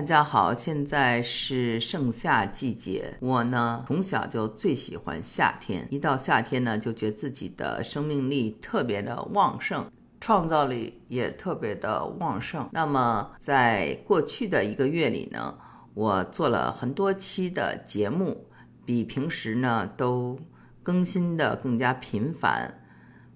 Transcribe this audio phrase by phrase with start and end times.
[0.00, 3.14] 大家好，现在是盛夏季节。
[3.20, 12.66] 我呢，从小就最喜欢夏天，一到夏天呢，就觉得自己的生命力特别的旺盛，创造力也特别的旺盛。
[12.72, 15.54] 那么，在过去的一个月里呢，
[15.92, 18.46] 我做了很多期的节目，
[18.86, 20.40] 比平时呢都
[20.82, 22.74] 更新的更加频繁。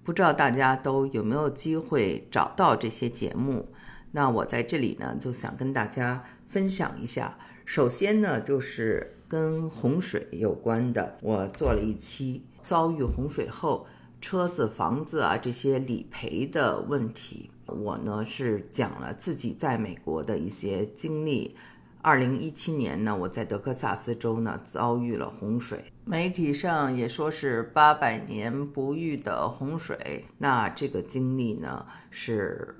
[0.03, 3.69] 不知道大家都有没有机会找到这些节目？
[4.15, 6.25] 那我在这里呢，就想跟大家。
[6.47, 13.89] 分享一下，首先呢，就是跟洪水有关的，我做了一期遭遇洪水后
[14.21, 17.51] 车子、房子啊这些理赔的问题。
[17.67, 21.57] 我呢是讲了自己在美国的一些经历。
[22.03, 30.27] 二零一七年呢，我在德克萨斯州呢遭遇了洪水，媒体上也说是八百年不遇的洪水。
[30.39, 32.77] 那这个经历呢是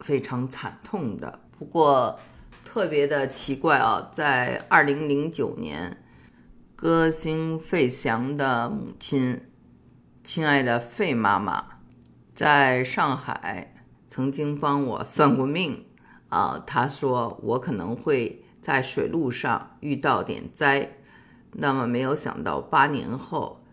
[0.00, 2.18] 非常惨痛的，不过。
[2.62, 6.04] 特别的奇怪啊，在二零零九年，
[6.76, 9.50] 歌星费翔的母亲，
[10.22, 11.64] 亲爱的费妈妈，
[12.32, 13.74] 在上海
[14.08, 15.84] 曾经帮我算过命
[16.28, 16.62] 啊。
[16.64, 20.98] 她说我可能会在水路上遇到点灾，
[21.54, 23.64] 那么没有想到八年后，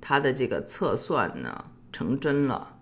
[0.00, 2.77] 她的这个测算呢成真了。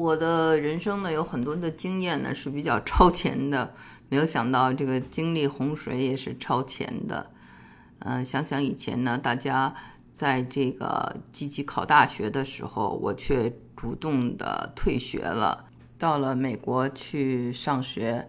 [0.00, 3.74] 我的人生呢有很多的经验呢是比较超前的。
[4.08, 7.30] 没有想到这个经历洪水也是超前的，
[7.98, 9.72] 嗯，想想以前呢，大家
[10.14, 15.66] 在这个积极考大学的时候，我却主动的退学了，
[15.98, 18.26] 到了美国去上学。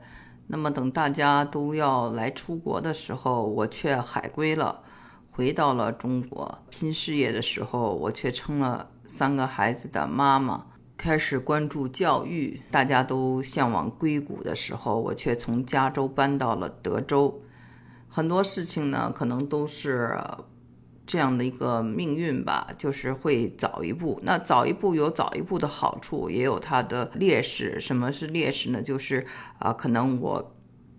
[0.47, 4.83] 那么等大家都要来出国的时候，我却海归了，
[5.31, 10.65] 回到了中国拼事业的时候，我却成了三个孩子的妈妈。
[11.01, 17.41] 开始关注教育，大家都向往硅谷的时候，我却从加州搬到了德州。
[18.07, 20.15] 很多事情呢，可能都是
[21.07, 24.19] 这样的一个命运吧，就是会早一步。
[24.21, 27.79] 那早一步有早一步的好处，也有它的劣势。
[27.79, 28.79] 什么是劣势呢？
[28.79, 29.25] 就是
[29.57, 30.55] 啊，可能我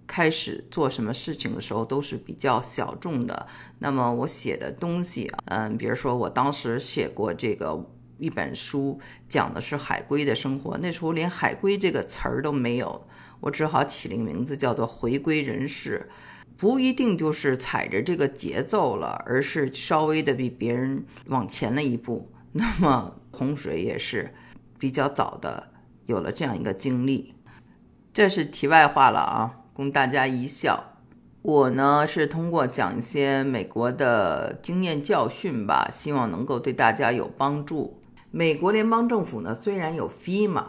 [0.09, 3.47] 开始做什么事情的时候都是比较小众的。
[3.79, 7.89] 那么我写的东西，嗯，比如说我当时写过这个。
[8.23, 13.05] 一本书讲的是海归的生活，那时候连海归这个词儿都没有，
[13.41, 16.09] 我只好起了个名字叫做回归人士，
[16.57, 22.31] 不一定就是踩着这个节奏了，而是稍微的比别人往前了一步。
[22.53, 24.33] 那么洪水也是
[24.79, 25.71] 比较早的
[26.07, 27.35] 有了这样一个经历，
[28.15, 30.91] 这是题外话了啊，供大家一笑。
[31.43, 37.99] 我呢是通过讲一些美国的经验教训吧，希望能够对大家有帮助。
[38.35, 40.65] 美国联邦政府呢，虽然有 FEMA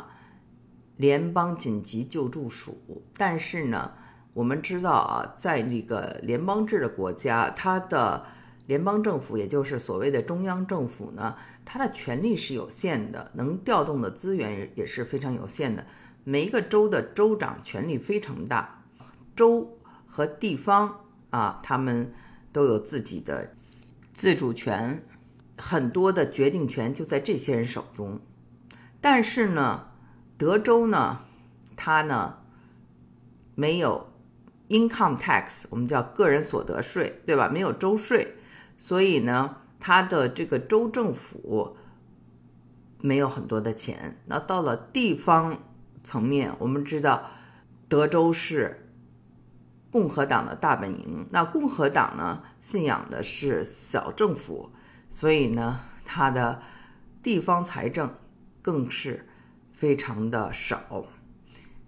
[0.98, 3.94] 联邦紧急救助署，但是呢，
[4.34, 8.26] 我们知道啊，在这个联邦制的国家，它的
[8.68, 15.86] 联邦政府，也就是所谓的中央政府呢，它的权力是有限的，能调动的资源也是非常有限的。
[16.26, 18.84] 每一个州的州长权力非常大，
[19.38, 22.12] 州和地方啊，他们
[22.52, 23.56] 都有自己的
[24.12, 25.02] 自主权。
[25.58, 28.20] 很多的决定权就在这些人手中，
[29.00, 29.88] 但是呢，
[30.38, 31.20] 德州呢，
[31.76, 32.40] 它呢
[33.54, 34.08] 没有
[34.70, 37.50] income tax，我们叫个人所得税，对吧？
[37.50, 38.36] 没有州税，
[38.78, 41.78] 所以呢，它的这个州政府
[43.02, 44.20] 没有很多的钱。
[44.26, 45.60] 那到了地方
[46.04, 47.30] 层面，我们知道
[47.88, 48.90] 德州是
[49.92, 54.72] 共和党的大本营，那共和党呢信仰的是小政府。
[55.16, 56.60] 所以呢，它的
[57.22, 58.16] 地方财政
[58.64, 59.28] 更是
[59.72, 61.06] 非常的少，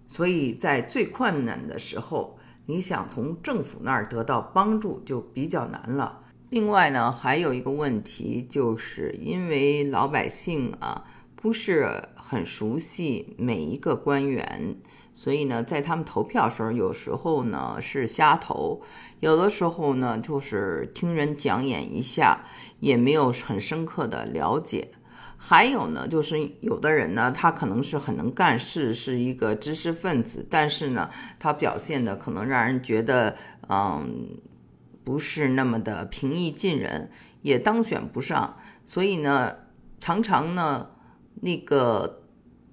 [0.06, 6.22] 所以在最困难的时候，你想从政府那儿得到帮助就比较难了。
[6.50, 11.04] 另外呢，还有一个问题，就是因为老百姓啊
[11.34, 14.76] 不是很熟悉每一个官员。
[15.18, 18.82] 所以呢，在他们投票时候，有时候呢是瞎投，
[19.20, 22.44] 有的时候呢就是听人讲演一下，
[22.80, 24.92] 也没有很深刻的了解。
[25.38, 31.08] 还有呢，就是有的人呢，他可能是很能干事，是一个知识分子，但是呢，
[31.38, 33.36] 他表现的可能让人觉得，
[33.70, 34.36] 嗯，
[35.02, 37.10] 不是那么的平易近人，
[37.40, 38.54] 也当选不上。
[38.84, 39.54] 所以呢，
[39.98, 40.90] 常常呢，
[41.40, 42.22] 那个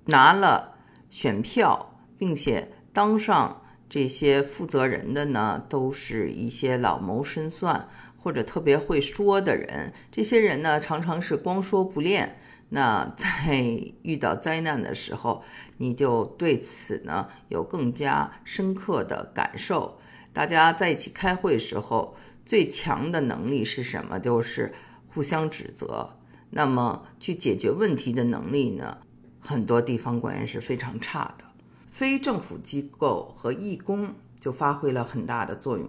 [0.08, 0.76] 拿了
[1.10, 1.90] 选票。
[2.18, 7.88] 并且当上这些负责人的呢，都是一些老谋深算
[8.18, 9.94] 或者特别会说的人。
[10.12, 12.38] 这些人呢，常常是光说不练。
[12.70, 13.62] 那在
[14.02, 15.44] 遇到灾难的时候，
[15.78, 20.00] 你就对此呢有更加深刻的感受。
[20.32, 24.20] 大家在一起开会时候最强的能力是什么？
[24.20, 24.74] 就是
[25.14, 26.18] 互相指责。
[26.50, 28.98] 那么去解决问题的能力呢？
[29.40, 31.46] 很多地方官员是非常差的。
[31.94, 35.88] 非政府机构和义工就发挥了很大的作用。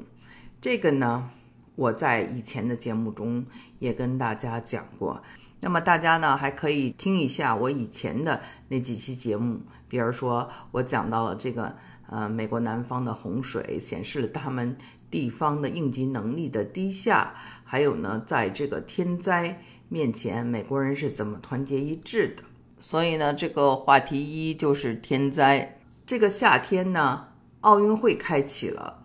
[0.60, 1.30] 这个呢，
[1.76, 3.46] 我在以前的节目中
[3.78, 5.22] 也跟大家讲过。
[5.60, 11.74] 那么大家呢还可以听一下我以前的那几期节目，比如说我讲到了这个
[12.10, 14.76] 呃美国南方的洪水，显示了他们
[15.10, 17.34] 地方的应急能力的低下，
[17.64, 22.42] 还有呢在这个天灾面前，美国人是怎么团结一致的。
[22.78, 25.78] 所以呢，这个话题一就是天灾。
[26.06, 27.28] 这个夏天呢，
[27.60, 29.04] 奥运会开启了。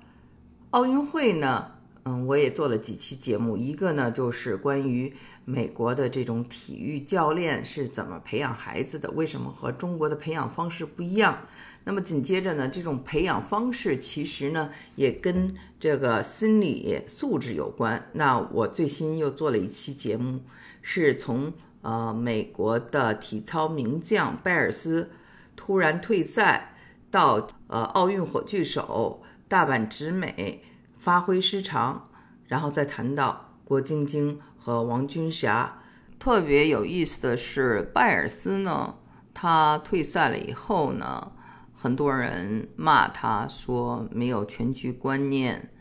[0.72, 1.72] 奥运会呢，
[2.04, 5.13] 嗯，我也做了几期节目，一个呢就是关于。
[5.46, 9.10] 美国的这种体育教练是怎么培养孩子的？
[9.10, 11.40] 为什么和中国的培养方式不一样？
[11.86, 18.10] 那么紧接着呢，这种培养方式其实呢也跟这个心理素质有关。
[18.13, 20.42] 那我最新又做了一期节目，
[20.84, 21.51] 是从
[21.81, 25.10] 呃美国的体操名将拜尔斯
[25.56, 26.75] 突然退赛，
[27.10, 30.64] 到呃奥运火炬手大阪直美
[30.98, 32.04] 发挥失常，
[32.48, 34.40] 然后再谈到郭晶晶。
[34.62, 35.80] 和王军霞
[36.20, 38.98] 特别有意思的是，拜尔斯呢，
[39.34, 41.32] 他退赛了以后呢，
[41.74, 45.72] 很多人骂他说没有全局观念，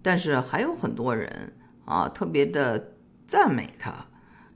[0.00, 1.54] 但是还有很多人
[1.84, 2.92] 啊特别的
[3.26, 4.06] 赞美他，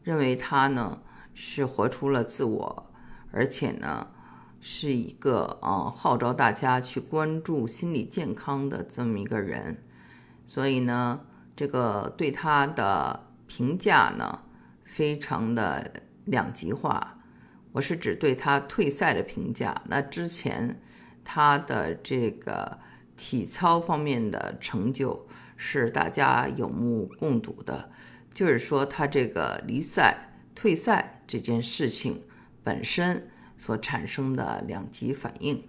[0.04, 1.02] 认为他呢
[1.34, 2.92] 是活出了自我，
[3.32, 4.06] 而且呢
[4.62, 9.76] 是一个啊号召大家去关注心理健康的这么一个人，
[10.46, 11.20] 所以呢，
[11.54, 13.28] 这个对他的。
[13.48, 14.44] 评价呢，
[14.86, 15.92] 非常的
[16.24, 17.18] 两极化。
[17.72, 19.82] 我是指对他退赛的评价。
[19.88, 20.80] 那之前
[21.22, 22.78] 他的这个
[23.14, 25.26] 体操方面的成就
[25.58, 27.90] 是大家有目共睹的，
[28.32, 32.22] 就是说他这个离赛、退赛这件事情
[32.64, 33.28] 本身
[33.62, 35.62] 所产生的两极反应。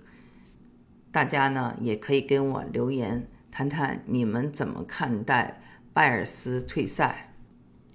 [1.12, 5.62] 大家呢也可以跟我留言谈谈你们怎么看待
[5.94, 7.36] 拜尔斯退赛。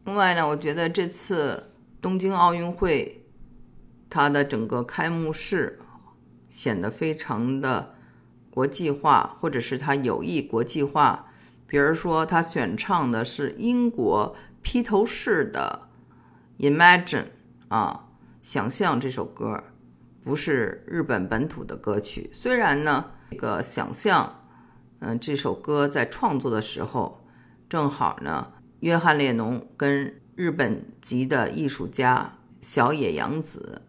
[0.05, 3.25] 另外呢，我觉得这次东京奥运会，
[4.09, 5.81] 它的整个开幕式
[6.49, 7.97] 显得非常的
[8.51, 11.25] 国际化，或者是它有意国际化。
[11.67, 15.89] 比如说，他选唱的是英国披头士的
[16.62, 17.25] 《Imagine》
[17.67, 18.09] 啊，
[18.44, 19.65] 想象这首歌
[20.23, 22.31] 不是日本本土的歌曲。
[22.32, 24.41] 虽然呢，这个想象，
[25.00, 27.25] 嗯，这首歌在创作的时候
[27.69, 28.53] 正好呢。
[28.81, 33.82] 约翰列侬跟日本籍的艺术家小野洋子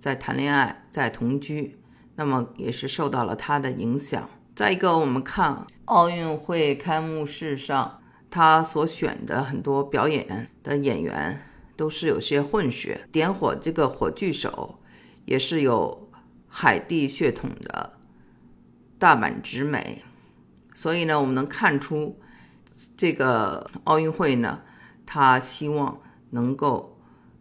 [0.00, 1.78] 在谈恋爱，在同居，
[2.16, 4.28] 那么也是受到了他的影响。
[4.56, 11.40] 再一个，我们看奥运会开幕式上，他所选的很多表演的演员
[11.76, 14.80] 都是有些混血，点火这个火炬手
[15.24, 16.10] 也是有
[16.48, 17.98] 海地血统的
[18.98, 20.02] 大阪直美，
[20.74, 22.18] 所以呢，我们能看出。
[22.94, 24.60] 这个奥运会呢，
[25.04, 27.00] 他希望能够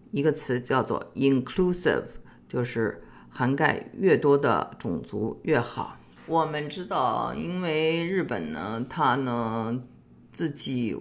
[0.09, 2.05] 一个词叫做 inclusive，
[2.47, 5.97] 就是涵盖越多的种族越好。
[6.25, 9.83] 我们知道，因为日本呢，它呢
[10.31, 10.99] 自己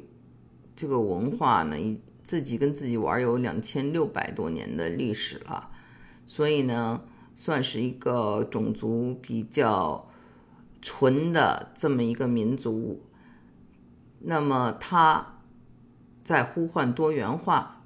[0.77, 1.77] 这个文化呢，
[2.23, 5.70] 自己跟自己玩有两千六百多年的历史了，
[6.33, 7.03] 所以呢，
[7.35, 10.09] 算是一个种族比较
[10.81, 13.05] 纯的这么一个民族。
[14.21, 15.41] 那么他
[16.23, 17.83] 在呼唤多元化，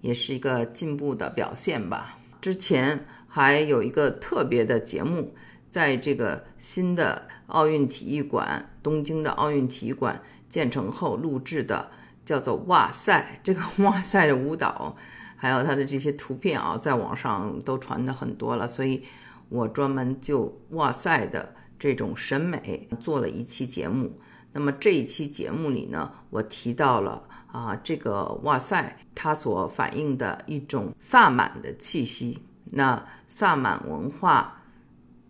[0.00, 2.20] 也是一个进步的表现吧。
[2.40, 5.34] 之前还有一个特别的节目，
[5.68, 11.90] 在这个新的奥运体育馆——东京的奥运体育馆建成后录制的，
[12.24, 13.40] 叫做“哇塞”。
[13.42, 14.94] 这个 “哇塞”的舞蹈，
[15.40, 18.66] 还有它的这些图片啊，在网上都传的很多了。
[18.66, 19.04] 所以
[19.48, 24.18] 我专门就“哇塞”的这种审美做了一期节目。
[24.52, 32.42] 那么这一期节目里呢，我提到了啊，这个哇塞，它所反映的一种萨满的气息。
[32.70, 34.62] 那萨满文化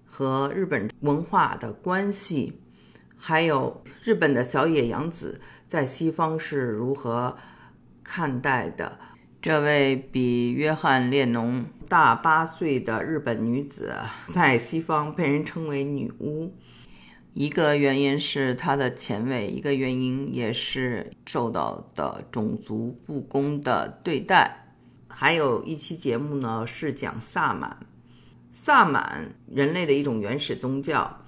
[0.07, 2.61] 和日本文化的关系，
[3.17, 7.37] 还有日本的小野洋子在西方是如何
[8.03, 8.99] 看待的？
[9.41, 13.95] 这位比约翰列侬大八岁的日本女子，
[14.35, 16.53] 在西方被人称为女巫。
[17.35, 24.75] 一个原因是她的前卫，一个原因也是受到的种族不公的对待。
[25.09, 27.79] 还有一期节目呢，是讲萨满，
[28.51, 31.25] 萨满人类的一种原始宗教。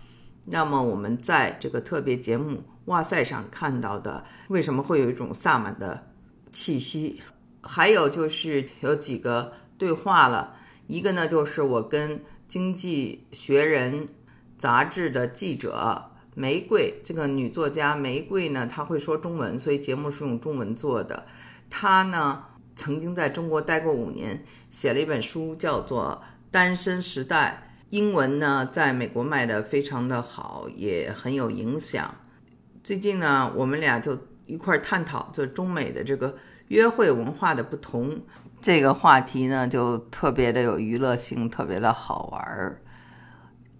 [0.46, 6.08] 那么我们在这个特别节目《哇塞上看到的，为什么会有一种萨满的
[6.50, 7.22] 气息？
[7.62, 14.06] 还有就是有几个对话了，一个呢就是我跟《经济学人》
[14.58, 21.26] 杂志的记者玫瑰，这个女作家玫瑰呢，她会说中文，所以节目是用中文做的。
[21.68, 27.62] 她呢曾经在中国待过五年，写了一本书叫做《单身时代》。
[27.90, 32.14] 英文呢，在美国卖的非常的好，也很有影响。
[32.84, 36.36] 最近呢，我们俩就一块探讨，就中美的这个
[36.70, 38.20] 约会文化的不同。
[38.60, 42.80] 这个话题呢，就特别的有娱乐性，特别的好玩儿。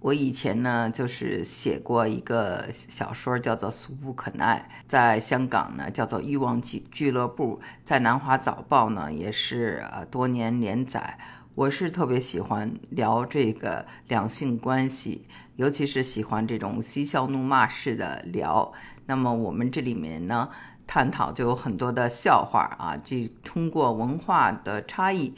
[0.01, 11.17] 我以前呢，就是写过一个小说，叫做《俗不可耐》，在香港呢叫做《欲望俱俱乐部》，在南华早报呢也是呃多年连载。
[11.55, 18.73] 我是特别喜欢聊这个两性关系，尤其是喜欢这种嬉笑怒骂式的聊。
[19.07, 20.49] 那么我们这里面呢，
[20.93, 25.33] 探讨就有很多的笑话啊，即通过文化的差异，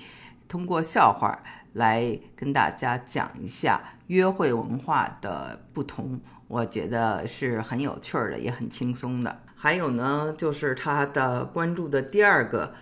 [0.48, 1.42] 通过笑话
[1.74, 6.18] 来跟大家讲一下约会文化的不同。
[6.48, 9.42] 我觉得是很有趣的，也很轻松的。
[9.54, 12.72] 还有呢，就是他的关注的第二个。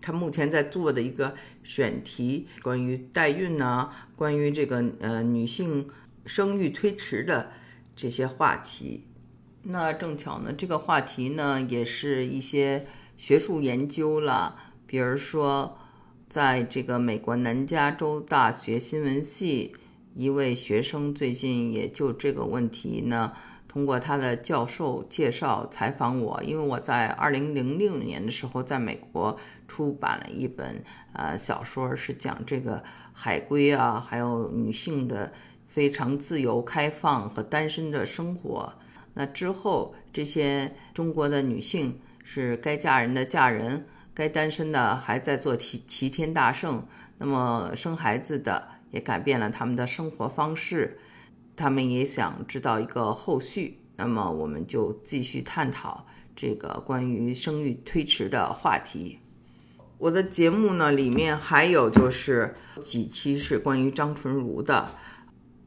[0.00, 1.34] 他目前在做的一个
[1.64, 5.88] 选题，关于代孕呢，关于这个呃女性
[6.24, 7.50] 生育推迟的
[7.96, 9.08] 这些话题。
[9.62, 12.86] 那正巧呢，这个话题呢也是一些
[13.16, 15.76] 学术研究了，比如说，
[16.28, 19.74] 在这个美国南加州大学新闻系
[20.14, 23.32] 一位学生最近也就这个问题呢。
[23.68, 29.38] 通过他的教授介绍采访我，因为我在二零零六年的时候在美国
[29.68, 35.32] 出版了一本呃小说，是讲这个海归啊，还有女性的
[35.68, 38.72] 非常自由开放和单身的生活。
[39.14, 46.86] 那之后，这些中国的女性是该嫁人的嫁人，该单身的还在做齐齐天大圣，
[47.18, 50.98] 那么生孩子的也改变了他们的生活方式。
[51.56, 59.18] 他们也想知道一个后续，那么我们就继续探讨这个关于生育推迟的话题。
[59.98, 64.88] 我的节目呢，里面还有就是几期是关于张纯如的，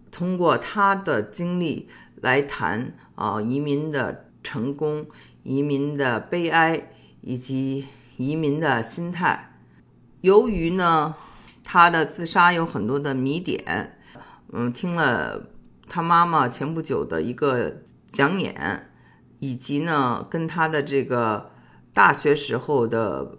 [0.09, 5.08] 通过她的经历来谈啊移民的成功、
[5.43, 6.89] 移民的悲哀
[7.22, 9.58] 以及移民的心态。
[10.22, 11.15] 由于呢，
[11.63, 13.98] 他的自杀有很多的谜点，
[14.51, 15.48] 嗯，听了。
[15.89, 18.89] 他妈妈前不久的一个讲演，
[19.38, 21.51] 以及呢，跟他的这个
[21.93, 23.38] 大学时候的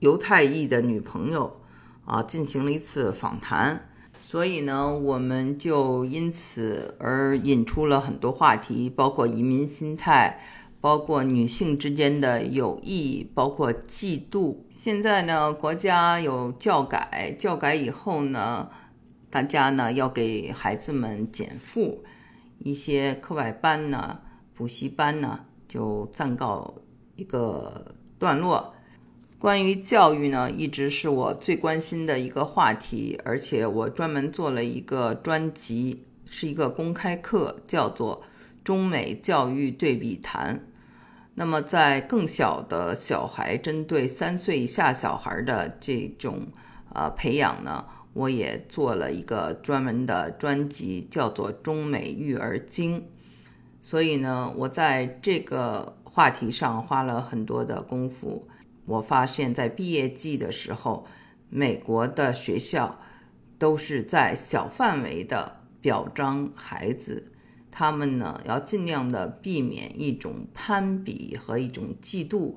[0.00, 1.62] 犹太裔的女朋友
[2.04, 3.87] 啊，进行了一次访谈，
[4.30, 10.38] 所以呢，我们就因此而引出了很多话题，包括移民心态，
[10.82, 14.58] 包括女性之间的友谊，包括嫉妒。
[14.68, 18.68] 现在呢，国家有教改，教改以后呢。
[19.30, 22.04] 大家呢要给孩子们减负，
[22.58, 24.18] 一些课外班呢、
[24.52, 26.74] 补习班呢就暂告
[27.16, 28.74] 一个段落。
[29.38, 38.22] 关于教育呢，一直是我最关心的一个话题，而且我专门做了一个专辑，是一个公开课，叫做
[38.64, 40.56] 《中美教育对比谈》。
[41.36, 46.48] 那么在更小的小孩，针对三岁以下小孩的这种
[46.92, 47.84] 呃培养呢。
[48.14, 53.00] 我也做了一个专门的专辑，叫做《中美育儿经》，
[53.80, 58.48] 所以呢，我在这个话题上花了很多的功夫。
[58.88, 61.06] 我发现，在毕业季的时候，
[61.50, 62.98] 美国的学校
[63.58, 67.30] 都是在小范围的表彰孩子，
[67.70, 72.54] 他们呢要尽量的避免一种攀比和一种嫉妒。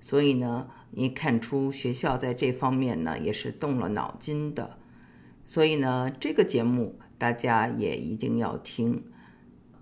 [0.00, 4.78] 所以呢，你看出学校在这方面呢也是动了脑筋的。
[5.44, 9.04] 所以呢，这个节目大家也一定要听。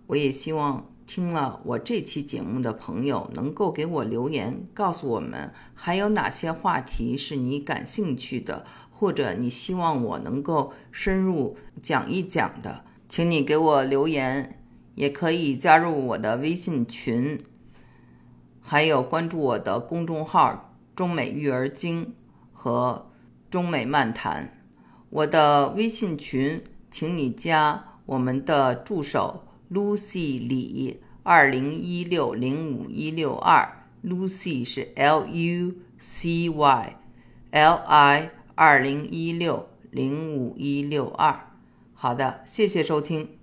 [0.08, 14.58] 我也希望听了我这期节目的朋友能够给我留言，告诉我们还有哪些话题是你感兴趣的，或者你希望我能够深入讲一讲的，请你给我留言。
[14.94, 17.40] 也可以加入我的微信群，
[18.60, 22.12] 还有关注我的公众号“中美育儿经”
[22.52, 23.10] 和
[23.50, 24.62] “中美漫谈”。
[25.08, 36.96] 我的微信群，请你加我们的助手 Lucy 李二零一六零五一六二，Lucy 是 L U C Y
[37.52, 41.48] L I 二零一六零五一六二。
[41.94, 43.41] 好的，谢谢收听。